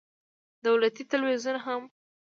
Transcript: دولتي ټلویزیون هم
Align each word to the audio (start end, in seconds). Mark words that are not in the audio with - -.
دولتي 0.65 1.03
ټلویزیون 1.11 1.57
هم 1.65 1.83